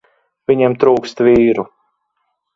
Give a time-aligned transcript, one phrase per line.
[0.51, 1.69] Viņiem trūkst vīru.